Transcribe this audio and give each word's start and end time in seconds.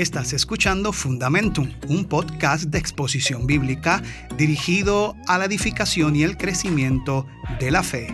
Estás 0.00 0.32
escuchando 0.32 0.94
Fundamentum, 0.94 1.68
un 1.90 2.06
podcast 2.06 2.64
de 2.64 2.78
exposición 2.78 3.46
bíblica 3.46 4.02
dirigido 4.38 5.14
a 5.26 5.36
la 5.36 5.44
edificación 5.44 6.16
y 6.16 6.22
el 6.22 6.38
crecimiento 6.38 7.26
de 7.58 7.70
la 7.70 7.82
fe. 7.82 8.08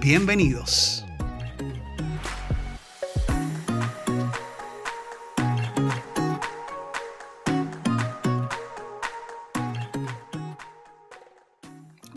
Bienvenidos. 0.00 1.04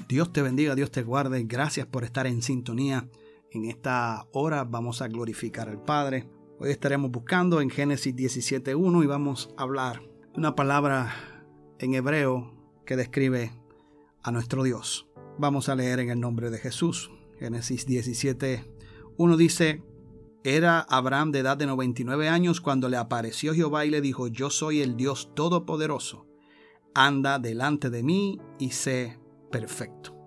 Dios 0.07 0.31
te 0.31 0.43
bendiga, 0.43 0.75
Dios 0.75 0.91
te 0.91 1.01
guarde. 1.01 1.43
Gracias 1.45 1.87
por 1.87 2.03
estar 2.03 2.27
en 2.27 2.43
sintonía. 2.43 3.07
En 3.49 3.65
esta 3.65 4.27
hora 4.33 4.65
vamos 4.65 5.01
a 5.01 5.07
glorificar 5.07 5.67
al 5.67 5.81
Padre. 5.81 6.27
Hoy 6.65 6.71
estaremos 6.71 7.11
buscando 7.11 7.61
en 7.61 7.69
Génesis 7.69 8.15
17.1 8.15 9.03
y 9.03 9.05
vamos 9.05 9.53
a 9.55 9.61
hablar 9.61 10.01
una 10.35 10.55
palabra 10.55 11.13
en 11.77 11.93
hebreo 11.93 12.55
que 12.87 12.95
describe 12.95 13.51
a 14.23 14.31
nuestro 14.31 14.63
Dios. 14.63 15.07
Vamos 15.37 15.69
a 15.69 15.75
leer 15.75 15.99
en 15.99 16.09
el 16.09 16.19
nombre 16.19 16.49
de 16.49 16.57
Jesús. 16.57 17.11
Génesis 17.37 17.87
17.1 17.87 19.35
dice, 19.37 19.83
era 20.43 20.79
Abraham 20.79 21.31
de 21.31 21.39
edad 21.41 21.55
de 21.55 21.67
99 21.67 22.29
años 22.29 22.61
cuando 22.61 22.89
le 22.89 22.97
apareció 22.97 23.53
Jehová 23.53 23.85
y 23.85 23.91
le 23.91 24.01
dijo, 24.01 24.25
yo 24.27 24.49
soy 24.49 24.81
el 24.81 24.97
Dios 24.97 25.35
Todopoderoso. 25.35 26.25
Anda 26.95 27.37
delante 27.37 27.91
de 27.91 28.01
mí 28.01 28.41
y 28.57 28.71
sé 28.71 29.19
perfecto. 29.51 30.17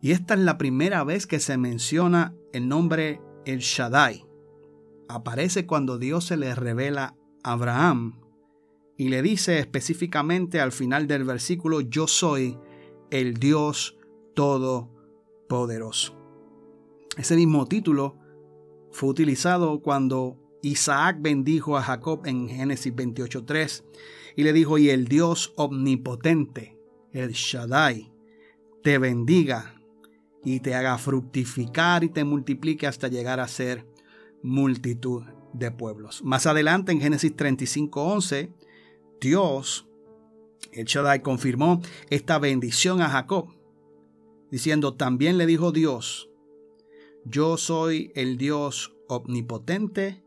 Y 0.00 0.12
esta 0.12 0.34
es 0.34 0.40
la 0.40 0.56
primera 0.56 1.02
vez 1.02 1.26
que 1.26 1.40
se 1.40 1.58
menciona 1.58 2.32
el 2.52 2.68
nombre 2.68 3.20
El 3.44 3.58
Shaddai 3.58 4.29
aparece 5.14 5.66
cuando 5.66 5.98
Dios 5.98 6.24
se 6.24 6.36
le 6.36 6.54
revela 6.54 7.16
a 7.42 7.52
Abraham 7.52 8.20
y 8.96 9.08
le 9.08 9.22
dice 9.22 9.58
específicamente 9.58 10.60
al 10.60 10.72
final 10.72 11.06
del 11.06 11.24
versículo, 11.24 11.80
yo 11.80 12.06
soy 12.06 12.58
el 13.10 13.34
Dios 13.34 13.96
Todopoderoso. 14.34 16.16
Ese 17.16 17.34
mismo 17.36 17.66
título 17.66 18.18
fue 18.92 19.08
utilizado 19.08 19.80
cuando 19.80 20.36
Isaac 20.62 21.16
bendijo 21.20 21.76
a 21.76 21.82
Jacob 21.82 22.26
en 22.26 22.48
Génesis 22.48 22.94
28.3 22.94 23.84
y 24.36 24.42
le 24.42 24.52
dijo, 24.52 24.78
y 24.78 24.90
el 24.90 25.08
Dios 25.08 25.52
omnipotente, 25.56 26.78
el 27.12 27.32
Shaddai, 27.32 28.12
te 28.82 28.98
bendiga 28.98 29.80
y 30.44 30.60
te 30.60 30.74
haga 30.74 30.96
fructificar 30.98 32.04
y 32.04 32.10
te 32.10 32.24
multiplique 32.24 32.86
hasta 32.86 33.08
llegar 33.08 33.40
a 33.40 33.48
ser 33.48 33.86
multitud 34.42 35.22
de 35.52 35.70
pueblos. 35.70 36.22
Más 36.22 36.46
adelante 36.46 36.92
en 36.92 37.00
Génesis 37.00 37.34
35:11, 37.34 38.52
Dios, 39.20 39.86
el 40.72 40.86
Shaddai, 40.86 41.22
confirmó 41.22 41.80
esta 42.08 42.38
bendición 42.38 43.00
a 43.02 43.08
Jacob, 43.08 43.48
diciendo, 44.50 44.94
también 44.94 45.38
le 45.38 45.46
dijo 45.46 45.72
Dios, 45.72 46.30
yo 47.24 47.56
soy 47.56 48.12
el 48.14 48.38
Dios 48.38 48.96
omnipotente, 49.08 50.22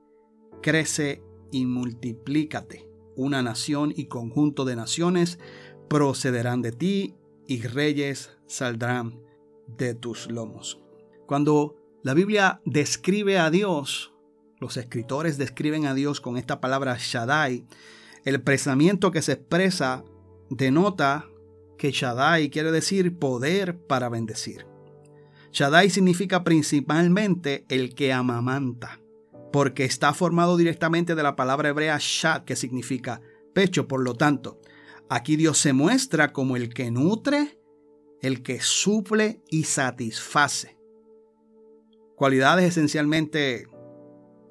crece 0.61 1.23
y 1.51 1.65
multiplícate. 1.65 2.87
Una 3.15 3.41
nación 3.41 3.93
y 3.95 4.05
conjunto 4.05 4.65
de 4.65 4.75
naciones 4.75 5.39
procederán 5.87 6.61
de 6.61 6.71
ti 6.71 7.15
y 7.47 7.61
reyes 7.61 8.31
saldrán 8.47 9.21
de 9.77 9.93
tus 9.93 10.29
lomos. 10.29 10.81
Cuando 11.27 11.82
la 12.03 12.13
Biblia 12.13 12.59
describe 12.65 13.39
a 13.39 13.49
Dios, 13.49 14.13
los 14.59 14.75
escritores 14.75 15.37
describen 15.37 15.85
a 15.85 15.93
Dios 15.93 16.19
con 16.19 16.35
esta 16.35 16.59
palabra 16.59 16.97
Shaddai. 16.99 17.65
El 18.25 18.41
pensamiento 18.41 19.09
que 19.11 19.21
se 19.21 19.31
expresa 19.31 20.03
denota 20.49 21.29
que 21.77 21.91
Shaddai 21.91 22.49
quiere 22.49 22.71
decir 22.73 23.17
poder 23.17 23.77
para 23.77 24.09
bendecir. 24.09 24.67
Shaddai 25.53 25.89
significa 25.89 26.43
principalmente 26.43 27.65
el 27.69 27.95
que 27.95 28.11
amamanta, 28.11 28.99
porque 29.53 29.85
está 29.85 30.13
formado 30.13 30.57
directamente 30.57 31.15
de 31.15 31.23
la 31.23 31.37
palabra 31.37 31.69
hebrea 31.69 31.97
Shad, 32.01 32.43
que 32.43 32.57
significa 32.57 33.21
pecho. 33.53 33.87
Por 33.87 34.03
lo 34.03 34.15
tanto, 34.15 34.59
aquí 35.09 35.37
Dios 35.37 35.57
se 35.57 35.71
muestra 35.71 36.33
como 36.33 36.57
el 36.57 36.73
que 36.73 36.91
nutre, 36.91 37.59
el 38.21 38.43
que 38.43 38.59
suple 38.59 39.41
y 39.49 39.63
satisface 39.63 40.82
cualidades 42.23 42.63
esencialmente 42.63 43.67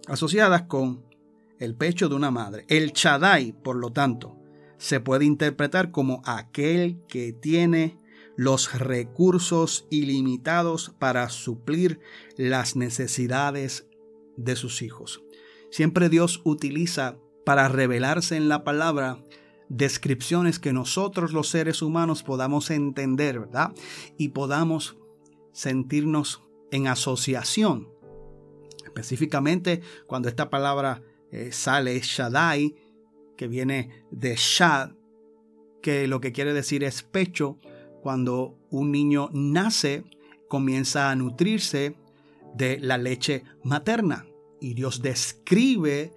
asociadas 0.06 0.64
con 0.64 1.06
el 1.58 1.74
pecho 1.74 2.10
de 2.10 2.14
una 2.16 2.30
madre. 2.30 2.66
El 2.68 2.92
Chadai, 2.92 3.54
por 3.54 3.76
lo 3.76 3.90
tanto, 3.92 4.36
se 4.76 5.00
puede 5.00 5.24
interpretar 5.24 5.90
como 5.90 6.20
aquel 6.26 7.00
que 7.08 7.32
tiene 7.32 7.96
los 8.36 8.78
recursos 8.78 9.86
ilimitados 9.88 10.94
para 10.98 11.30
suplir 11.30 11.98
las 12.36 12.76
necesidades 12.76 13.86
de 14.36 14.54
sus 14.54 14.82
hijos. 14.82 15.22
Siempre 15.70 16.10
Dios 16.10 16.42
utiliza 16.44 17.16
para 17.46 17.68
revelarse 17.68 18.36
en 18.36 18.50
la 18.50 18.64
palabra 18.64 19.24
descripciones 19.70 20.58
que 20.58 20.74
nosotros 20.74 21.32
los 21.32 21.48
seres 21.48 21.80
humanos 21.80 22.22
podamos 22.22 22.68
entender, 22.68 23.40
¿verdad? 23.40 23.72
Y 24.18 24.28
podamos 24.28 24.98
sentirnos 25.54 26.42
en 26.72 26.88
asociación. 26.88 27.88
Específicamente 28.84 29.80
cuando 30.06 30.28
esta 30.28 30.50
palabra 30.50 31.02
eh, 31.30 31.52
sale 31.52 32.00
Shaddai, 32.00 32.74
que 33.36 33.46
viene 33.46 34.04
de 34.10 34.34
Shad, 34.36 34.90
que 35.80 36.06
lo 36.06 36.20
que 36.20 36.32
quiere 36.32 36.52
decir 36.52 36.82
es 36.82 37.02
pecho. 37.02 37.58
Cuando 38.02 38.58
un 38.70 38.90
niño 38.90 39.30
nace, 39.32 40.04
comienza 40.48 41.10
a 41.10 41.16
nutrirse 41.16 41.96
de 42.54 42.78
la 42.80 42.98
leche 42.98 43.44
materna. 43.62 44.26
Y 44.60 44.74
Dios 44.74 45.02
describe 45.02 46.12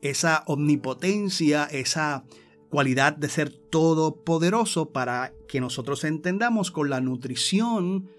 esa 0.00 0.44
omnipotencia, 0.46 1.64
esa 1.64 2.24
cualidad 2.70 3.16
de 3.16 3.28
ser 3.28 3.50
todopoderoso 3.50 4.90
para 4.90 5.32
que 5.48 5.60
nosotros 5.60 6.04
entendamos 6.04 6.70
con 6.70 6.90
la 6.90 7.00
nutrición 7.00 8.10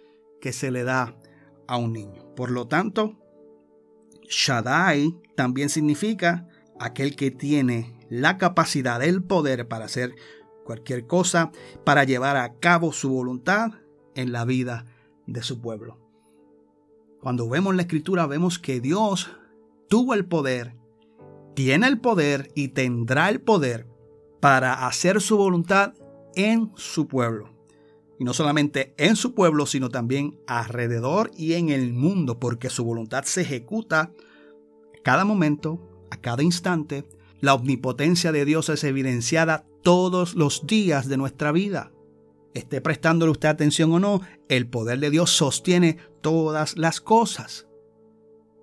que 0.41 0.53
se 0.53 0.71
le 0.71 0.83
da 0.83 1.17
a 1.67 1.77
un 1.77 1.93
niño. 1.93 2.33
Por 2.35 2.51
lo 2.51 2.67
tanto, 2.67 3.17
Shaddai 4.29 5.15
también 5.35 5.69
significa 5.69 6.47
aquel 6.79 7.15
que 7.15 7.31
tiene 7.31 7.97
la 8.09 8.37
capacidad, 8.37 9.03
el 9.03 9.23
poder 9.23 9.67
para 9.67 9.85
hacer 9.85 10.15
cualquier 10.65 11.07
cosa, 11.07 11.51
para 11.83 12.03
llevar 12.03 12.37
a 12.37 12.55
cabo 12.55 12.91
su 12.91 13.09
voluntad 13.09 13.71
en 14.15 14.31
la 14.31 14.45
vida 14.45 14.85
de 15.25 15.43
su 15.43 15.61
pueblo. 15.61 15.99
Cuando 17.21 17.49
vemos 17.49 17.75
la 17.75 17.83
escritura 17.83 18.27
vemos 18.27 18.59
que 18.59 18.79
Dios 18.79 19.29
tuvo 19.89 20.13
el 20.13 20.25
poder, 20.25 20.75
tiene 21.55 21.87
el 21.87 21.99
poder 21.99 22.51
y 22.53 22.69
tendrá 22.69 23.29
el 23.29 23.41
poder 23.41 23.87
para 24.39 24.85
hacer 24.87 25.21
su 25.21 25.37
voluntad 25.37 25.93
en 26.35 26.71
su 26.75 27.07
pueblo 27.07 27.56
y 28.19 28.23
no 28.23 28.33
solamente 28.33 28.93
en 28.97 29.15
su 29.15 29.33
pueblo, 29.33 29.65
sino 29.65 29.89
también 29.89 30.39
alrededor 30.47 31.31
y 31.37 31.53
en 31.53 31.69
el 31.69 31.93
mundo, 31.93 32.39
porque 32.39 32.69
su 32.69 32.83
voluntad 32.83 33.23
se 33.25 33.41
ejecuta 33.41 34.11
cada 35.03 35.23
momento, 35.23 35.79
a 36.09 36.17
cada 36.17 36.43
instante. 36.43 37.05
La 37.39 37.53
omnipotencia 37.53 38.31
de 38.31 38.45
Dios 38.45 38.69
es 38.69 38.83
evidenciada 38.83 39.65
todos 39.83 40.35
los 40.35 40.65
días 40.65 41.07
de 41.07 41.17
nuestra 41.17 41.51
vida. 41.51 41.91
Esté 42.53 42.81
prestándole 42.81 43.31
usted 43.31 43.49
atención 43.49 43.91
o 43.91 43.99
no, 43.99 44.21
el 44.49 44.67
poder 44.67 44.99
de 44.99 45.11
Dios 45.11 45.29
sostiene 45.29 45.97
todas 46.21 46.75
las 46.77 46.99
cosas. 47.01 47.66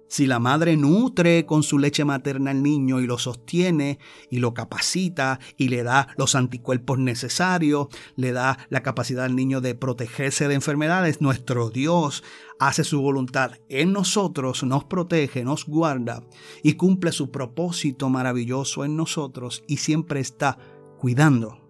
Si 0.08 0.26
la 0.26 0.38
madre 0.38 0.76
nutre 0.76 1.46
con 1.46 1.62
su 1.62 1.78
leche 1.78 2.04
materna 2.04 2.50
al 2.50 2.62
niño 2.62 3.00
y 3.00 3.06
lo 3.06 3.18
sostiene 3.18 3.98
y 4.30 4.38
lo 4.38 4.54
capacita 4.54 5.40
y 5.56 5.68
le 5.68 5.82
da 5.82 6.08
los 6.16 6.34
anticuerpos 6.34 6.98
necesarios, 6.98 7.88
le 8.16 8.32
da 8.32 8.58
la 8.68 8.82
capacidad 8.82 9.24
al 9.24 9.34
niño 9.34 9.60
de 9.60 9.74
protegerse 9.74 10.46
de 10.46 10.54
enfermedades, 10.54 11.20
nuestro 11.20 11.70
Dios 11.70 12.22
hace 12.60 12.84
su 12.84 13.00
voluntad 13.00 13.52
en 13.68 13.92
nosotros, 13.92 14.62
nos 14.62 14.84
protege, 14.84 15.44
nos 15.44 15.66
guarda 15.66 16.22
y 16.62 16.74
cumple 16.74 17.12
su 17.12 17.30
propósito 17.30 18.08
maravilloso 18.08 18.84
en 18.84 18.96
nosotros 18.96 19.64
y 19.66 19.78
siempre 19.78 20.20
está 20.20 20.58
cuidando 20.98 21.60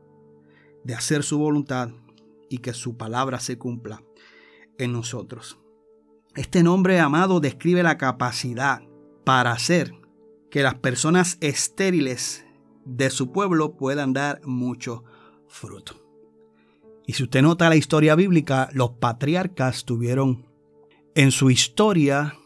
de 0.84 0.94
hacer 0.94 1.22
su 1.22 1.38
voluntad 1.38 1.90
y 2.48 2.58
que 2.58 2.74
su 2.74 2.96
palabra 2.96 3.40
se 3.40 3.58
cumpla 3.58 4.02
en 4.78 4.92
nosotros. 4.92 5.58
Este 6.36 6.64
nombre 6.64 6.98
amado 6.98 7.38
describe 7.38 7.84
la 7.84 7.96
capacidad 7.96 8.82
para 9.22 9.52
hacer 9.52 9.94
que 10.50 10.64
las 10.64 10.74
personas 10.74 11.38
estériles 11.40 12.44
de 12.84 13.10
su 13.10 13.30
pueblo 13.30 13.76
puedan 13.76 14.12
dar 14.12 14.40
mucho 14.44 15.04
fruto. 15.46 15.94
Y 17.06 17.12
si 17.12 17.22
usted 17.22 17.42
nota 17.42 17.68
la 17.68 17.76
historia 17.76 18.16
bíblica, 18.16 18.68
los 18.72 18.90
patriarcas 18.92 19.84
tuvieron 19.84 20.46
en 21.14 21.30
su 21.30 21.50
historia 21.50 22.36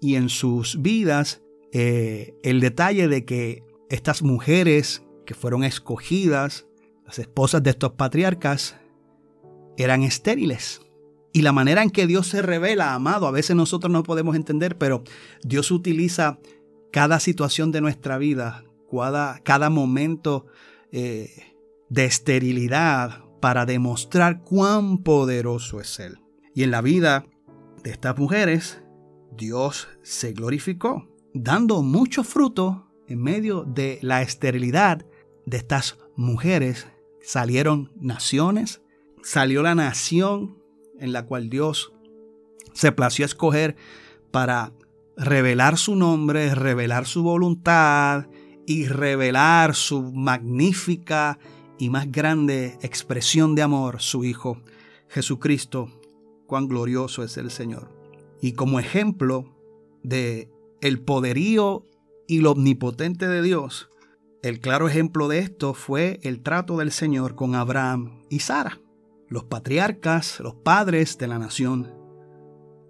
y 0.00 0.14
en 0.14 0.28
sus 0.28 0.80
vidas 0.80 1.42
eh, 1.72 2.36
el 2.44 2.60
detalle 2.60 3.08
de 3.08 3.24
que 3.24 3.64
estas 3.88 4.22
mujeres 4.22 5.02
que 5.26 5.34
fueron 5.34 5.64
escogidas, 5.64 6.66
las 7.04 7.18
esposas 7.18 7.64
de 7.64 7.70
estos 7.70 7.92
patriarcas, 7.92 8.76
eran 9.76 10.04
estériles. 10.04 10.83
Y 11.34 11.42
la 11.42 11.50
manera 11.50 11.82
en 11.82 11.90
que 11.90 12.06
Dios 12.06 12.28
se 12.28 12.42
revela, 12.42 12.94
amado, 12.94 13.26
a 13.26 13.32
veces 13.32 13.56
nosotros 13.56 13.92
no 13.92 14.04
podemos 14.04 14.36
entender, 14.36 14.78
pero 14.78 15.02
Dios 15.42 15.72
utiliza 15.72 16.38
cada 16.92 17.18
situación 17.18 17.72
de 17.72 17.80
nuestra 17.80 18.18
vida, 18.18 18.62
cada, 18.88 19.40
cada 19.40 19.68
momento 19.68 20.46
eh, 20.92 21.56
de 21.88 22.04
esterilidad 22.04 23.24
para 23.40 23.66
demostrar 23.66 24.44
cuán 24.44 24.98
poderoso 24.98 25.80
es 25.80 25.98
Él. 25.98 26.20
Y 26.54 26.62
en 26.62 26.70
la 26.70 26.82
vida 26.82 27.26
de 27.82 27.90
estas 27.90 28.16
mujeres, 28.16 28.80
Dios 29.36 29.88
se 30.02 30.34
glorificó, 30.34 31.08
dando 31.34 31.82
mucho 31.82 32.22
fruto 32.22 32.92
en 33.08 33.20
medio 33.20 33.64
de 33.64 33.98
la 34.02 34.22
esterilidad 34.22 35.04
de 35.46 35.56
estas 35.56 35.98
mujeres. 36.14 36.86
Salieron 37.20 37.90
naciones, 37.96 38.82
salió 39.20 39.64
la 39.64 39.74
nación 39.74 40.62
en 40.98 41.12
la 41.12 41.26
cual 41.26 41.48
Dios 41.50 41.92
se 42.72 42.92
plació 42.92 43.24
escoger 43.24 43.76
para 44.30 44.72
revelar 45.16 45.78
su 45.78 45.96
nombre, 45.96 46.54
revelar 46.54 47.06
su 47.06 47.22
voluntad 47.22 48.26
y 48.66 48.86
revelar 48.86 49.74
su 49.74 50.12
magnífica 50.12 51.38
y 51.78 51.90
más 51.90 52.10
grande 52.10 52.78
expresión 52.82 53.54
de 53.54 53.62
amor, 53.62 54.00
su 54.00 54.24
Hijo 54.24 54.60
Jesucristo. 55.08 55.88
Cuán 56.46 56.68
glorioso 56.68 57.22
es 57.22 57.36
el 57.36 57.50
Señor. 57.50 57.90
Y 58.40 58.52
como 58.52 58.78
ejemplo 58.78 59.54
de 60.02 60.50
el 60.80 61.00
poderío 61.00 61.86
y 62.26 62.40
lo 62.40 62.52
omnipotente 62.52 63.26
de 63.26 63.40
Dios, 63.40 63.88
el 64.42 64.60
claro 64.60 64.88
ejemplo 64.88 65.28
de 65.28 65.38
esto 65.38 65.72
fue 65.72 66.20
el 66.22 66.42
trato 66.42 66.76
del 66.76 66.92
Señor 66.92 67.34
con 67.34 67.54
Abraham 67.54 68.22
y 68.28 68.40
Sara, 68.40 68.78
los 69.34 69.42
patriarcas, 69.42 70.38
los 70.38 70.54
padres 70.54 71.18
de 71.18 71.26
la 71.26 71.40
nación 71.40 71.92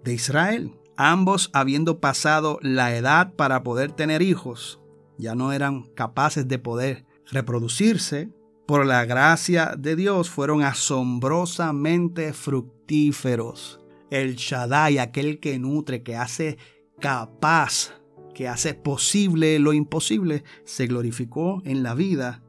de 0.03 0.13
Israel. 0.13 0.75
Ambos 0.95 1.49
habiendo 1.53 1.99
pasado 1.99 2.59
la 2.61 2.95
edad 2.95 3.33
para 3.33 3.63
poder 3.63 3.93
tener 3.93 4.21
hijos, 4.21 4.79
ya 5.17 5.33
no 5.33 5.53
eran 5.53 5.89
capaces 5.95 6.47
de 6.47 6.59
poder 6.59 7.03
reproducirse, 7.31 8.29
por 8.67 8.85
la 8.85 9.05
gracia 9.05 9.73
de 9.75 9.95
Dios 9.95 10.29
fueron 10.29 10.61
asombrosamente 10.61 12.31
fructíferos. 12.31 13.81
El 14.11 14.35
Shaddai, 14.35 14.99
aquel 14.99 15.39
que 15.39 15.57
nutre, 15.57 16.03
que 16.03 16.15
hace 16.15 16.59
capaz, 16.99 17.91
que 18.35 18.47
hace 18.47 18.75
posible 18.75 19.57
lo 19.57 19.73
imposible, 19.73 20.43
se 20.63 20.85
glorificó 20.85 21.63
en 21.65 21.81
la 21.81 21.95
vida 21.95 22.43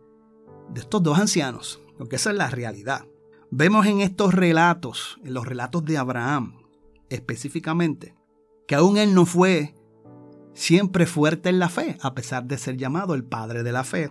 de 0.69 0.81
estos 0.81 1.02
dos 1.02 1.19
ancianos, 1.19 1.81
porque 1.96 2.16
esa 2.16 2.31
es 2.31 2.37
la 2.37 2.50
realidad. 2.50 3.06
Vemos 3.50 3.87
en 3.87 4.00
estos 4.00 4.34
relatos, 4.34 5.19
en 5.25 5.34
los 5.34 5.46
relatos 5.46 5.84
de 5.84 5.98
Abraham 5.98 6.54
específicamente, 7.08 8.14
que 8.66 8.75
aún 8.75 8.96
él 8.96 9.14
no 9.14 9.26
fue 9.26 9.75
siempre 10.52 11.06
fuerte 11.06 11.48
en 11.48 11.58
la 11.58 11.69
fe, 11.69 11.96
a 12.00 12.14
pesar 12.14 12.46
de 12.46 12.58
ser 12.58 12.76
llamado 12.76 13.14
el 13.14 13.25
padre 13.25 13.62
de 13.62 13.72
la 13.72 13.84
fe. 13.84 14.10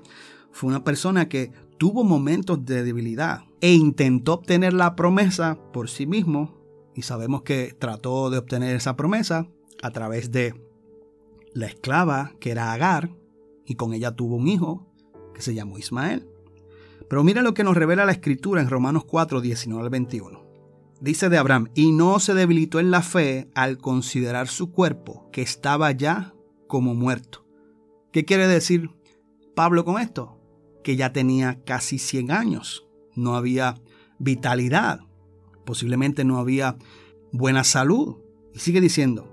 Fue 0.52 0.70
una 0.70 0.84
persona 0.84 1.28
que 1.28 1.52
tuvo 1.78 2.04
momentos 2.04 2.64
de 2.66 2.84
debilidad 2.84 3.44
e 3.60 3.74
intentó 3.74 4.36
obtener 4.36 4.74
la 4.74 4.96
promesa 4.96 5.58
por 5.74 5.90
sí 5.90 6.06
mismo 6.06 6.56
y 6.94 7.02
sabemos 7.02 7.42
que 7.42 7.76
trató 7.78 8.30
de 8.30 8.38
obtener 8.38 8.76
esa 8.76 8.96
promesa 8.96 9.48
a 9.82 9.92
través 9.92 10.32
de 10.32 10.56
la 11.54 11.66
esclava 11.66 12.32
que 12.40 12.52
era 12.52 12.72
Agar 12.72 13.10
y 13.66 13.76
con 13.76 13.94
ella 13.94 14.16
tuvo 14.16 14.38
un 14.38 14.48
hijo 14.48 14.88
que 15.34 15.42
se 15.42 15.54
llamó 15.54 15.78
Ismael. 15.78 16.30
Pero 17.10 17.24
mira 17.24 17.42
lo 17.42 17.54
que 17.54 17.64
nos 17.64 17.78
revela 17.78 18.06
la 18.06 18.12
escritura 18.12 18.62
en 18.62 18.70
Romanos 18.70 19.06
4, 19.06 19.42
19 19.42 19.84
al 19.84 19.90
21. 19.90 20.46
Dice 21.02 21.30
de 21.30 21.38
Abraham, 21.38 21.70
y 21.76 21.92
no 21.92 22.20
se 22.20 22.34
debilitó 22.34 22.80
en 22.80 22.90
la 22.90 23.02
fe 23.02 23.50
al 23.54 23.78
considerar 23.78 24.48
su 24.48 24.72
cuerpo, 24.72 25.30
que 25.32 25.42
estaba 25.42 25.92
ya 25.92 26.34
como 26.68 26.96
muerto. 26.96 27.46
¿Qué 28.12 28.26
quiere 28.26 28.48
decir 28.48 28.90
Pablo 29.56 29.86
con 29.86 30.02
esto? 30.02 30.40
Que 30.84 30.96
ya 30.96 31.12
tenía 31.12 31.62
casi 31.64 32.00
100 32.00 32.32
años, 32.32 32.88
no 33.14 33.36
había 33.36 33.76
vitalidad, 34.20 35.02
posiblemente 35.66 36.24
no 36.24 36.38
había 36.38 36.78
buena 37.32 37.64
salud. 37.64 38.18
Y 38.54 38.60
sigue 38.60 38.80
diciendo, 38.80 39.30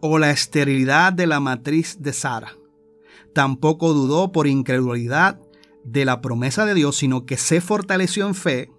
o 0.00 0.18
la 0.18 0.30
esterilidad 0.30 1.12
de 1.12 1.26
la 1.26 1.40
matriz 1.40 1.98
de 2.00 2.12
Sara. 2.12 2.56
Tampoco 3.34 3.92
dudó 3.92 4.30
por 4.30 4.46
incredulidad 4.46 5.40
de 5.84 6.04
la 6.04 6.20
promesa 6.20 6.64
de 6.64 6.74
Dios, 6.74 6.96
sino 6.96 7.26
que 7.26 7.36
se 7.36 7.60
fortaleció 7.60 8.26
en 8.26 8.34
fe, 8.34 8.70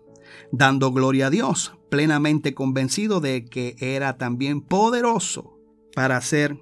dando 0.52 0.92
gloria 0.92 1.28
a 1.28 1.30
Dios, 1.30 1.74
plenamente 1.90 2.54
convencido 2.54 3.20
de 3.20 3.46
que 3.46 3.76
era 3.80 4.18
también 4.18 4.62
poderoso 4.62 5.60
para 5.96 6.18
hacer 6.18 6.60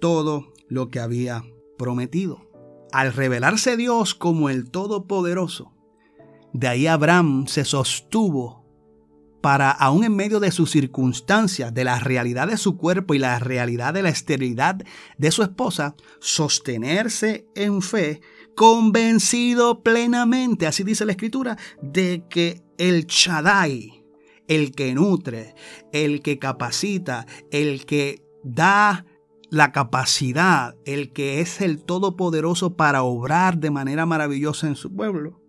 todo 0.00 0.52
lo 0.68 0.90
que 0.90 1.00
había 1.00 1.44
prometido. 1.78 2.50
Al 2.92 3.12
revelarse 3.12 3.76
Dios 3.76 4.14
como 4.14 4.50
el 4.50 4.70
Todopoderoso, 4.70 5.72
de 6.52 6.68
ahí 6.68 6.86
Abraham 6.86 7.46
se 7.48 7.64
sostuvo 7.64 8.64
para, 9.44 9.70
aún 9.70 10.04
en 10.04 10.16
medio 10.16 10.40
de 10.40 10.50
sus 10.50 10.70
circunstancias, 10.70 11.74
de 11.74 11.84
la 11.84 11.98
realidad 11.98 12.48
de 12.48 12.56
su 12.56 12.78
cuerpo 12.78 13.12
y 13.12 13.18
la 13.18 13.38
realidad 13.38 13.92
de 13.92 14.02
la 14.02 14.08
esterilidad 14.08 14.76
de 15.18 15.30
su 15.30 15.42
esposa, 15.42 15.96
sostenerse 16.18 17.46
en 17.54 17.82
fe, 17.82 18.22
convencido 18.54 19.82
plenamente, 19.82 20.66
así 20.66 20.84
dice 20.84 21.04
la 21.04 21.12
Escritura, 21.12 21.56
de 21.82 22.24
que 22.28 22.62
el 22.78 23.06
Shaddai, 23.06 24.04
el 24.48 24.72
que 24.72 24.94
nutre, 24.94 25.54
el 25.92 26.22
que 26.22 26.38
capacita, 26.38 27.26
el 27.50 27.86
que 27.86 28.22
da 28.42 29.06
la 29.50 29.72
capacidad, 29.72 30.76
el 30.84 31.12
que 31.12 31.40
es 31.40 31.60
el 31.60 31.82
Todopoderoso 31.82 32.76
para 32.76 33.02
obrar 33.02 33.58
de 33.58 33.70
manera 33.70 34.06
maravillosa 34.06 34.66
en 34.66 34.76
su 34.76 34.94
pueblo, 34.94 35.40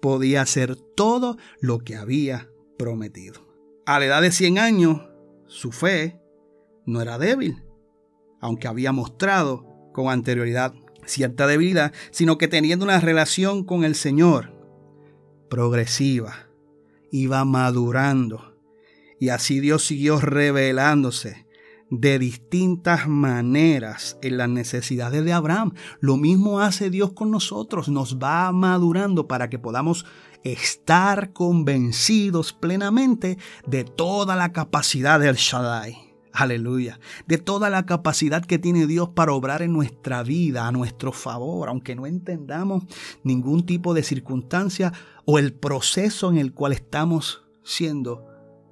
podía 0.00 0.42
hacer 0.42 0.76
todo 0.76 1.36
lo 1.60 1.78
que 1.78 1.96
había 1.96 2.50
prometido. 2.78 3.46
A 3.86 3.98
la 3.98 4.06
edad 4.06 4.22
de 4.22 4.32
100 4.32 4.58
años, 4.58 5.02
su 5.46 5.72
fe 5.72 6.20
no 6.86 7.00
era 7.00 7.18
débil, 7.18 7.62
aunque 8.40 8.68
había 8.68 8.92
mostrado 8.92 9.66
con 9.92 10.08
anterioridad 10.08 10.74
cierta 11.06 11.46
debilidad, 11.46 11.92
sino 12.10 12.38
que 12.38 12.48
teniendo 12.48 12.84
una 12.84 13.00
relación 13.00 13.64
con 13.64 13.84
el 13.84 13.94
Señor 13.94 14.52
progresiva, 15.48 16.48
iba 17.10 17.44
madurando. 17.44 18.56
Y 19.20 19.28
así 19.28 19.60
Dios 19.60 19.84
siguió 19.84 20.20
revelándose 20.20 21.46
de 21.90 22.18
distintas 22.18 23.06
maneras 23.08 24.18
en 24.22 24.38
las 24.38 24.48
necesidades 24.48 25.24
de 25.24 25.32
Abraham. 25.32 25.74
Lo 26.00 26.16
mismo 26.16 26.60
hace 26.60 26.90
Dios 26.90 27.12
con 27.12 27.30
nosotros, 27.30 27.88
nos 27.88 28.18
va 28.18 28.50
madurando 28.52 29.28
para 29.28 29.48
que 29.48 29.58
podamos 29.58 30.06
estar 30.42 31.32
convencidos 31.32 32.52
plenamente 32.52 33.38
de 33.66 33.84
toda 33.84 34.36
la 34.36 34.52
capacidad 34.52 35.20
del 35.20 35.36
Shaddai. 35.36 36.13
Aleluya. 36.34 36.98
De 37.28 37.38
toda 37.38 37.70
la 37.70 37.86
capacidad 37.86 38.44
que 38.44 38.58
tiene 38.58 38.88
Dios 38.88 39.10
para 39.10 39.32
obrar 39.32 39.62
en 39.62 39.72
nuestra 39.72 40.24
vida 40.24 40.66
a 40.66 40.72
nuestro 40.72 41.12
favor, 41.12 41.68
aunque 41.68 41.94
no 41.94 42.06
entendamos 42.06 42.82
ningún 43.22 43.64
tipo 43.64 43.94
de 43.94 44.02
circunstancia 44.02 44.92
o 45.26 45.38
el 45.38 45.52
proceso 45.52 46.30
en 46.30 46.38
el 46.38 46.52
cual 46.52 46.72
estamos 46.72 47.44
siendo 47.62 48.26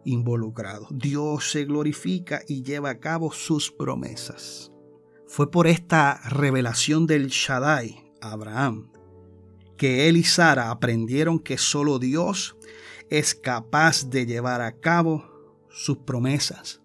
involucrado. 0.04 0.88
Dios 0.90 1.52
se 1.52 1.64
glorifica 1.64 2.42
y 2.49 2.64
lleva 2.64 2.90
a 2.90 2.99
cabo 2.99 3.31
sus 3.31 3.71
promesas. 3.71 4.73
Fue 5.28 5.49
por 5.49 5.69
esta 5.69 6.21
revelación 6.28 7.07
del 7.07 7.28
Shaddai, 7.28 8.12
Abraham, 8.21 8.90
que 9.76 10.09
él 10.09 10.16
y 10.16 10.25
Sara 10.25 10.73
aprendieron 10.73 11.38
que 11.38 11.59
solo 11.59 12.00
Dios 12.00 12.57
es 13.09 13.37
capaz 13.37 14.11
de 14.11 14.26
llevar 14.26 14.62
a 14.62 14.81
cabo 14.81 15.25
sus 15.71 15.99
promesas. 15.99 16.81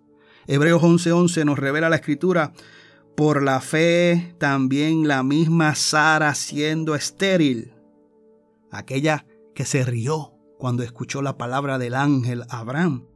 Hebreos 0.47 0.81
11:11 0.81 1.43
nos 1.43 1.59
revela 1.59 1.89
la 1.89 1.97
escritura, 1.97 2.53
por 3.15 3.43
la 3.43 3.59
fe 3.59 4.33
también 4.37 5.07
la 5.07 5.21
misma 5.23 5.75
Sara 5.75 6.33
siendo 6.35 6.95
estéril, 6.95 7.73
aquella 8.71 9.25
que 9.53 9.65
se 9.65 9.83
rió 9.83 10.33
cuando 10.57 10.83
escuchó 10.83 11.21
la 11.21 11.37
palabra 11.37 11.77
del 11.77 11.95
ángel 11.95 12.43
Abraham. 12.49 13.07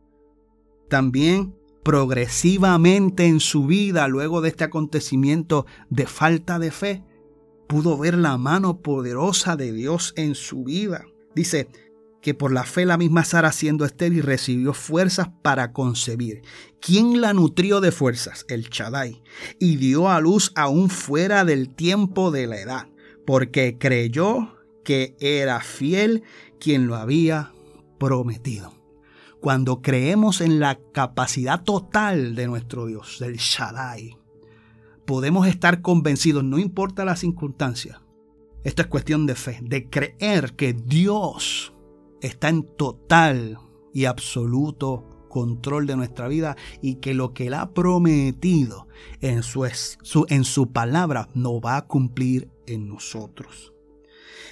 También 0.89 1.55
progresivamente 1.83 3.25
en 3.25 3.39
su 3.39 3.65
vida, 3.65 4.07
luego 4.07 4.41
de 4.41 4.49
este 4.49 4.65
acontecimiento 4.65 5.65
de 5.89 6.07
falta 6.07 6.59
de 6.59 6.71
fe, 6.71 7.03
pudo 7.67 7.97
ver 7.97 8.17
la 8.17 8.37
mano 8.37 8.81
poderosa 8.81 9.55
de 9.55 9.71
Dios 9.71 10.13
en 10.17 10.35
su 10.35 10.63
vida. 10.65 11.05
Dice 11.33 11.69
que 12.21 12.33
por 12.33 12.51
la 12.51 12.63
fe 12.63 12.85
la 12.85 12.97
misma 12.97 13.25
Sara 13.25 13.51
siendo 13.51 13.85
estéril 13.85 14.23
recibió 14.23 14.73
fuerzas 14.73 15.29
para 15.41 15.73
concebir. 15.73 16.43
¿Quién 16.79 17.21
la 17.21 17.33
nutrió 17.33 17.81
de 17.81 17.91
fuerzas? 17.91 18.45
El 18.47 18.69
Chadai. 18.69 19.21
Y 19.59 19.77
dio 19.77 20.09
a 20.09 20.19
luz 20.19 20.51
aún 20.55 20.89
fuera 20.89 21.45
del 21.45 21.69
tiempo 21.69 22.31
de 22.31 22.47
la 22.47 22.59
edad 22.59 22.87
porque 23.25 23.77
creyó 23.77 24.57
que 24.83 25.15
era 25.19 25.61
fiel 25.61 26.23
quien 26.59 26.87
lo 26.87 26.95
había 26.95 27.51
prometido. 27.99 28.73
Cuando 29.39 29.81
creemos 29.81 30.41
en 30.41 30.59
la 30.59 30.79
capacidad 30.91 31.63
total 31.63 32.35
de 32.35 32.47
nuestro 32.47 32.85
Dios, 32.85 33.17
del 33.19 33.37
Shaddai, 33.37 34.17
podemos 35.05 35.47
estar 35.47 35.81
convencidos, 35.81 36.43
no 36.43 36.59
importa 36.59 37.05
la 37.05 37.15
circunstancia. 37.15 38.01
Esto 38.63 38.83
es 38.83 38.87
cuestión 38.87 39.25
de 39.25 39.35
fe, 39.35 39.59
de 39.63 39.89
creer 39.89 40.53
que 40.53 40.73
Dios 40.73 41.73
está 42.21 42.49
en 42.49 42.63
total 42.63 43.59
y 43.93 44.05
absoluto 44.05 45.27
control 45.29 45.87
de 45.87 45.95
nuestra 45.95 46.27
vida 46.27 46.57
y 46.81 46.95
que 46.95 47.13
lo 47.13 47.33
que 47.33 47.47
Él 47.47 47.53
ha 47.53 47.73
prometido 47.73 48.87
en 49.21 49.43
su, 49.43 49.65
en 50.27 50.43
su 50.43 50.71
palabra 50.71 51.29
no 51.33 51.59
va 51.61 51.77
a 51.77 51.87
cumplir 51.87 52.49
en 52.67 52.87
nosotros. 52.87 53.73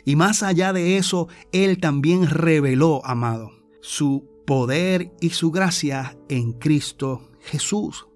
Y 0.05 0.15
más 0.15 0.41
allá 0.43 0.73
de 0.73 0.97
eso, 0.97 1.27
Él 1.51 1.79
también 1.79 2.27
reveló, 2.27 3.05
amado, 3.05 3.51
su 3.81 4.25
poder 4.45 5.11
y 5.19 5.31
su 5.31 5.51
gracia 5.51 6.17
en 6.29 6.53
Cristo 6.53 7.29
Jesús. 7.41 8.08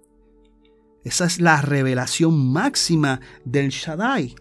Esa 1.04 1.26
es 1.26 1.40
la 1.40 1.62
revelación 1.62 2.52
máxima 2.52 3.20
del 3.46 3.70
Shaddai. 3.70 4.36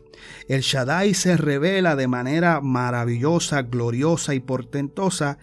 El 0.49 0.61
Shaddai 0.61 1.15
se 1.15 1.37
revela 1.37 1.97
de 1.97 2.07
manera 2.09 2.61
maravillosa, 2.61 3.63
gloriosa 3.63 4.35
y 4.35 4.41
portentosa 4.41 5.39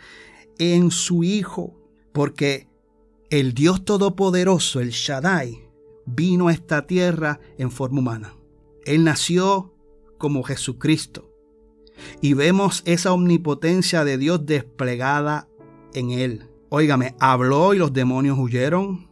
en 0.58 0.92
su 0.92 1.24
Hijo, 1.24 1.76
porque 2.14 2.68
el 3.30 3.54
Dios 3.54 3.84
Todopoderoso, 3.84 4.80
el 4.80 4.90
Shaddai, 4.90 5.70
vino 6.06 6.48
a 6.48 6.54
esta 6.54 6.88
tierra 6.88 7.40
en 7.58 7.72
forma 7.72 8.00
humana. 8.00 8.36
Él 8.86 9.04
nació 9.04 9.74
como 10.18 10.44
Jesucristo 10.44 11.30
y 12.22 12.34
vemos 12.34 12.82
esa 12.86 13.14
omnipotencia 13.14 14.04
de 14.04 14.18
Dios 14.18 14.46
desplegada 14.46 15.48
en 15.94 16.12
él. 16.12 16.50
Óigame, 16.70 17.16
habló 17.20 17.74
y 17.74 17.78
los 17.78 17.94
demonios 17.94 18.38
huyeron, 18.38 19.09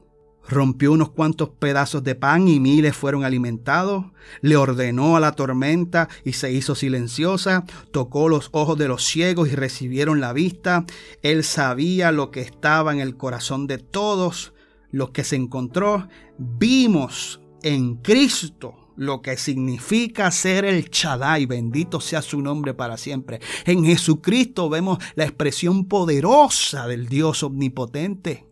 rompió 0.48 0.92
unos 0.92 1.10
cuantos 1.10 1.50
pedazos 1.50 2.04
de 2.04 2.16
pan 2.16 2.48
y 2.48 2.60
miles 2.60 2.96
fueron 2.96 3.24
alimentados, 3.24 4.06
le 4.42 4.56
ordenó 4.56 5.18
a 5.18 5.20
la 5.20 5.34
tormenta 5.34 6.10
y 6.24 6.34
se 6.34 6.52
hizo 6.52 6.76
silenciosa, 6.76 7.66
tocó 7.92 8.30
los 8.30 8.50
ojos 8.52 8.78
de 8.78 8.88
los 8.88 9.06
ciegos 9.06 9.50
y 9.50 9.56
recibieron 9.56 10.20
la 10.20 10.34
vista, 10.34 10.86
él 11.22 11.44
sabía 11.44 12.12
lo 12.12 12.32
que 12.32 12.42
estaba 12.42 12.94
en 12.94 13.00
el 13.00 13.18
corazón 13.18 13.68
de 13.68 13.78
todos 13.78 14.54
los 14.92 15.12
que 15.12 15.24
se 15.24 15.36
encontró, 15.36 16.08
vimos 16.38 17.42
en 17.64 17.96
Cristo 17.96 18.76
lo 18.96 19.22
que 19.22 19.38
significa 19.38 20.32
ser 20.32 20.66
el 20.66 20.90
Chadai, 20.90 21.46
bendito 21.46 22.02
sea 22.02 22.22
su 22.22 22.42
nombre 22.42 22.74
para 22.74 22.98
siempre. 22.98 23.40
En 23.66 23.86
Jesucristo 23.86 24.70
vemos 24.70 24.98
la 25.16 25.24
expresión 25.24 25.86
poderosa 25.86 26.88
del 26.88 27.08
Dios 27.08 27.44
omnipotente. 27.44 28.47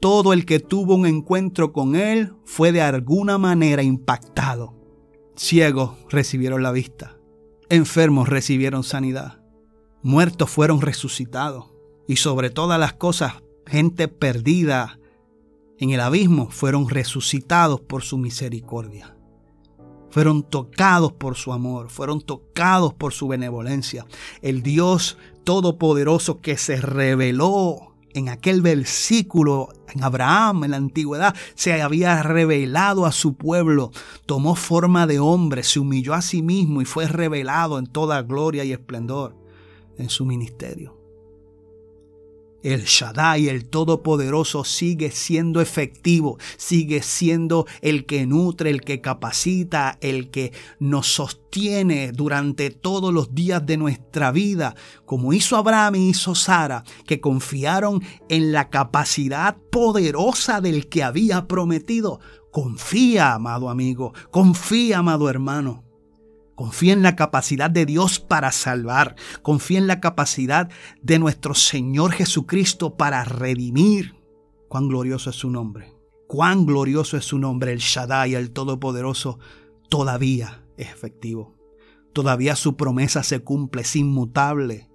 Todo 0.00 0.32
el 0.32 0.46
que 0.46 0.60
tuvo 0.60 0.94
un 0.94 1.04
encuentro 1.04 1.72
con 1.72 1.94
Él 1.94 2.32
fue 2.44 2.72
de 2.72 2.80
alguna 2.80 3.36
manera 3.36 3.82
impactado. 3.82 4.74
Ciegos 5.36 5.92
recibieron 6.08 6.62
la 6.62 6.72
vista, 6.72 7.18
enfermos 7.68 8.28
recibieron 8.28 8.82
sanidad, 8.82 9.42
muertos 10.02 10.48
fueron 10.48 10.80
resucitados 10.80 11.66
y 12.08 12.16
sobre 12.16 12.48
todas 12.48 12.80
las 12.80 12.94
cosas, 12.94 13.34
gente 13.66 14.08
perdida 14.08 14.98
en 15.78 15.90
el 15.90 16.00
abismo 16.00 16.50
fueron 16.50 16.88
resucitados 16.88 17.80
por 17.80 18.02
su 18.02 18.18
misericordia. 18.18 19.16
Fueron 20.10 20.42
tocados 20.42 21.12
por 21.12 21.36
su 21.36 21.52
amor, 21.52 21.88
fueron 21.88 22.20
tocados 22.20 22.94
por 22.94 23.12
su 23.12 23.28
benevolencia. 23.28 24.06
El 24.42 24.62
Dios 24.62 25.18
Todopoderoso 25.44 26.40
que 26.40 26.58
se 26.58 26.80
reveló 26.80 27.89
en 28.14 28.28
aquel 28.28 28.62
versículo, 28.62 29.68
en 29.94 30.02
Abraham, 30.02 30.64
en 30.64 30.70
la 30.72 30.76
antigüedad, 30.76 31.34
se 31.54 31.80
había 31.80 32.22
revelado 32.22 33.06
a 33.06 33.12
su 33.12 33.34
pueblo, 33.34 33.92
tomó 34.26 34.54
forma 34.54 35.06
de 35.06 35.18
hombre, 35.18 35.62
se 35.62 35.80
humilló 35.80 36.14
a 36.14 36.22
sí 36.22 36.42
mismo 36.42 36.82
y 36.82 36.84
fue 36.84 37.06
revelado 37.06 37.78
en 37.78 37.86
toda 37.86 38.22
gloria 38.22 38.64
y 38.64 38.72
esplendor 38.72 39.36
en 39.96 40.08
su 40.08 40.26
ministerio. 40.26 40.99
El 42.62 42.84
Shaddai, 42.84 43.48
el 43.48 43.66
Todopoderoso, 43.66 44.64
sigue 44.64 45.10
siendo 45.10 45.60
efectivo, 45.60 46.38
sigue 46.56 47.02
siendo 47.02 47.66
el 47.80 48.04
que 48.06 48.26
nutre, 48.26 48.70
el 48.70 48.82
que 48.82 49.00
capacita, 49.00 49.98
el 50.00 50.30
que 50.30 50.52
nos 50.78 51.06
sostiene 51.06 52.12
durante 52.12 52.70
todos 52.70 53.12
los 53.12 53.34
días 53.34 53.64
de 53.64 53.76
nuestra 53.76 54.30
vida, 54.30 54.74
como 55.06 55.32
hizo 55.32 55.56
Abraham 55.56 55.96
y 55.96 56.10
hizo 56.10 56.34
Sara, 56.34 56.84
que 57.06 57.20
confiaron 57.20 58.02
en 58.28 58.52
la 58.52 58.68
capacidad 58.70 59.56
poderosa 59.70 60.60
del 60.60 60.88
que 60.88 61.02
había 61.02 61.46
prometido. 61.46 62.20
Confía, 62.50 63.34
amado 63.34 63.70
amigo, 63.70 64.12
confía, 64.30 64.98
amado 64.98 65.30
hermano. 65.30 65.89
Confía 66.60 66.92
en 66.92 67.02
la 67.02 67.16
capacidad 67.16 67.70
de 67.70 67.86
Dios 67.86 68.20
para 68.20 68.52
salvar. 68.52 69.16
Confía 69.40 69.78
en 69.78 69.86
la 69.86 69.98
capacidad 69.98 70.68
de 71.00 71.18
nuestro 71.18 71.54
Señor 71.54 72.12
Jesucristo 72.12 72.98
para 72.98 73.24
redimir. 73.24 74.16
Cuán 74.68 74.86
glorioso 74.86 75.30
es 75.30 75.36
su 75.36 75.48
nombre. 75.48 75.94
Cuán 76.28 76.66
glorioso 76.66 77.16
es 77.16 77.24
su 77.24 77.38
nombre. 77.38 77.72
El 77.72 77.78
Shaddai, 77.78 78.34
el 78.34 78.50
Todopoderoso, 78.50 79.38
todavía 79.88 80.66
es 80.76 80.90
efectivo. 80.90 81.56
Todavía 82.12 82.54
su 82.56 82.76
promesa 82.76 83.22
se 83.22 83.40
cumple, 83.40 83.80
es 83.80 83.96
inmutable. 83.96 84.90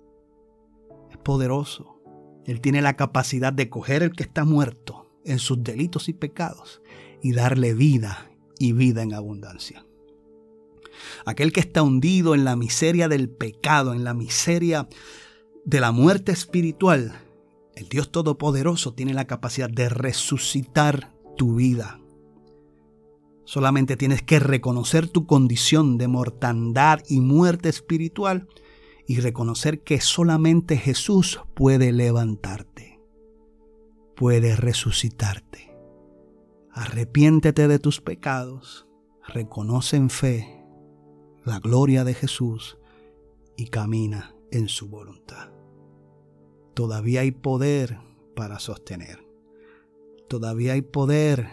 Es 1.10 1.18
poderoso. 1.18 2.00
Él 2.46 2.62
tiene 2.62 2.84
la 2.84 2.96
capacidad 2.96 3.52
de 3.52 3.72
coger 3.72 4.04
el 4.04 4.12
que 4.12 4.22
está 4.22 4.46
muerto 4.46 5.10
en 5.26 5.40
sus 5.40 5.64
delitos 5.64 6.10
y 6.10 6.14
pecados 6.14 6.84
y 7.24 7.34
darle 7.34 7.74
vida 7.74 8.30
y 8.60 8.74
vida 8.74 9.02
en 9.02 9.16
abundancia 9.16 9.85
aquel 11.26 11.52
que 11.52 11.60
está 11.60 11.82
hundido 11.82 12.36
en 12.36 12.46
la 12.46 12.56
miseria 12.56 13.08
del 13.08 13.30
pecado, 13.30 13.94
en 13.94 14.04
la 14.04 14.14
miseria 14.14 14.88
de 15.66 15.80
la 15.80 15.92
muerte 15.92 16.32
espiritual, 16.32 17.22
el 17.76 17.90
Dios 17.90 18.12
Todopoderoso 18.12 18.94
tiene 18.94 19.14
la 19.14 19.26
capacidad 19.26 19.70
de 19.70 19.90
resucitar 19.90 21.14
tu 21.36 21.56
vida. 21.56 22.00
Solamente 23.44 23.98
tienes 23.98 24.24
que 24.24 24.40
reconocer 24.40 25.08
tu 25.08 25.28
condición 25.28 25.98
de 25.98 26.08
mortandad 26.08 27.00
y 27.08 27.22
muerte 27.22 27.70
espiritual 27.70 28.48
y 29.08 29.20
reconocer 29.20 29.84
que 29.84 30.02
solamente 30.02 30.78
Jesús 30.78 31.42
puede 31.54 31.92
levantarte, 31.92 33.00
puede 34.16 34.56
resucitarte. 34.56 35.76
Arrepiéntete 36.72 37.68
de 37.68 37.78
tus 37.78 38.02
pecados, 38.02 38.88
reconoce 39.28 39.98
en 39.98 40.10
fe 40.10 40.65
la 41.46 41.60
gloria 41.60 42.04
de 42.04 42.16
Jesús 42.16 42.78
y 43.56 43.68
camina 43.68 44.36
en 44.52 44.68
su 44.68 44.90
voluntad. 44.90 45.52
Todavía 46.74 47.22
hay 47.22 47.32
poder 47.32 48.00
para 48.36 48.60
sostener. 48.60 49.24
Todavía 50.28 50.74
hay 50.74 50.82
poder 50.82 51.48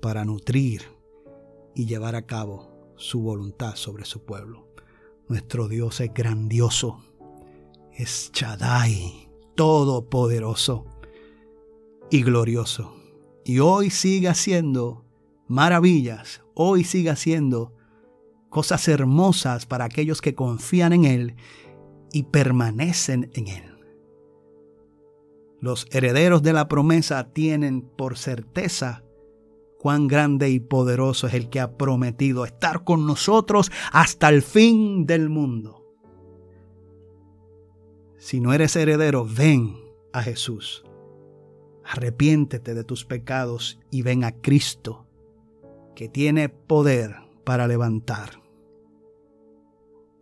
para 0.00 0.24
nutrir 0.24 0.82
y 1.74 1.86
llevar 1.86 2.14
a 2.14 2.26
cabo 2.26 2.94
su 2.96 3.20
voluntad 3.20 3.74
sobre 3.74 4.04
su 4.04 4.24
pueblo. 4.24 4.68
Nuestro 5.28 5.66
Dios 5.66 6.00
es 6.00 6.14
grandioso, 6.14 7.02
es 7.92 8.30
Chadai, 8.32 9.28
todopoderoso 9.56 10.86
y 12.08 12.22
glorioso. 12.22 12.94
Y 13.44 13.58
hoy 13.58 13.90
sigue 13.90 14.28
haciendo 14.28 15.04
maravillas, 15.48 16.42
hoy 16.54 16.84
sigue 16.84 17.10
haciendo 17.10 17.72
cosas 18.52 18.86
hermosas 18.86 19.64
para 19.64 19.86
aquellos 19.86 20.20
que 20.20 20.34
confían 20.34 20.92
en 20.92 21.04
Él 21.06 21.36
y 22.12 22.24
permanecen 22.24 23.30
en 23.32 23.48
Él. 23.48 23.64
Los 25.58 25.86
herederos 25.90 26.42
de 26.42 26.52
la 26.52 26.68
promesa 26.68 27.32
tienen 27.32 27.80
por 27.80 28.18
certeza 28.18 29.04
cuán 29.78 30.06
grande 30.06 30.50
y 30.50 30.60
poderoso 30.60 31.28
es 31.28 31.34
el 31.34 31.48
que 31.48 31.60
ha 31.60 31.78
prometido 31.78 32.44
estar 32.44 32.84
con 32.84 33.06
nosotros 33.06 33.72
hasta 33.90 34.28
el 34.28 34.42
fin 34.42 35.06
del 35.06 35.30
mundo. 35.30 35.82
Si 38.18 38.38
no 38.38 38.52
eres 38.52 38.76
heredero, 38.76 39.26
ven 39.26 39.76
a 40.12 40.22
Jesús. 40.22 40.84
Arrepiéntete 41.84 42.74
de 42.74 42.84
tus 42.84 43.06
pecados 43.06 43.80
y 43.90 44.02
ven 44.02 44.24
a 44.24 44.32
Cristo, 44.32 45.06
que 45.96 46.08
tiene 46.08 46.50
poder 46.50 47.16
para 47.44 47.66
levantar 47.66 48.41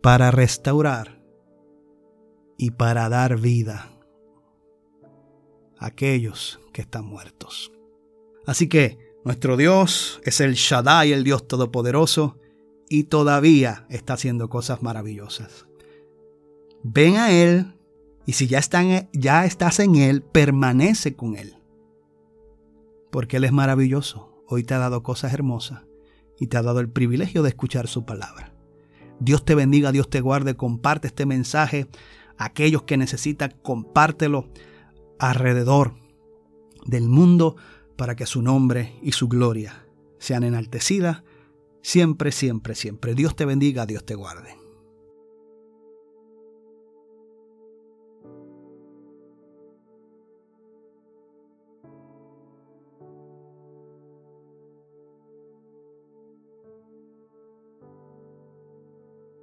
para 0.01 0.31
restaurar 0.31 1.21
y 2.57 2.71
para 2.71 3.07
dar 3.09 3.39
vida 3.39 3.91
a 5.77 5.85
aquellos 5.87 6.59
que 6.73 6.81
están 6.81 7.05
muertos. 7.05 7.71
Así 8.45 8.67
que 8.67 8.97
nuestro 9.23 9.57
Dios 9.57 10.19
es 10.23 10.41
el 10.41 10.53
Shaddai, 10.53 11.11
el 11.11 11.23
Dios 11.23 11.47
Todopoderoso, 11.47 12.37
y 12.89 13.05
todavía 13.05 13.85
está 13.89 14.13
haciendo 14.13 14.49
cosas 14.49 14.81
maravillosas. 14.81 15.67
Ven 16.83 17.17
a 17.17 17.31
Él 17.31 17.75
y 18.25 18.33
si 18.33 18.47
ya, 18.47 18.59
están, 18.59 19.09
ya 19.13 19.45
estás 19.45 19.79
en 19.79 19.95
Él, 19.95 20.23
permanece 20.23 21.15
con 21.15 21.37
Él. 21.37 21.55
Porque 23.11 23.37
Él 23.37 23.43
es 23.43 23.51
maravilloso. 23.51 24.43
Hoy 24.47 24.63
te 24.63 24.73
ha 24.73 24.79
dado 24.79 25.03
cosas 25.03 25.33
hermosas 25.33 25.83
y 26.39 26.47
te 26.47 26.57
ha 26.57 26.63
dado 26.63 26.79
el 26.79 26.89
privilegio 26.89 27.43
de 27.43 27.49
escuchar 27.49 27.87
su 27.87 28.05
palabra. 28.05 28.50
Dios 29.21 29.45
te 29.45 29.55
bendiga, 29.55 29.91
Dios 29.91 30.09
te 30.09 30.19
guarde, 30.19 30.55
comparte 30.55 31.07
este 31.07 31.25
mensaje. 31.25 31.87
Aquellos 32.37 32.83
que 32.83 32.97
necesitan, 32.97 33.55
compártelo 33.61 34.49
alrededor 35.19 35.93
del 36.85 37.07
mundo 37.07 37.55
para 37.95 38.15
que 38.15 38.25
su 38.25 38.41
nombre 38.41 38.99
y 39.03 39.11
su 39.11 39.27
gloria 39.27 39.85
sean 40.17 40.43
enaltecidas 40.43 41.23
siempre, 41.81 42.31
siempre, 42.31 42.75
siempre. 42.75 43.15
Dios 43.15 43.35
te 43.35 43.45
bendiga, 43.45 43.85
Dios 43.85 44.05
te 44.05 44.15
guarde. 44.15 44.60